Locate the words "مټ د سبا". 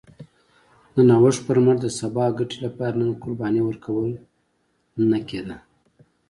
1.65-2.25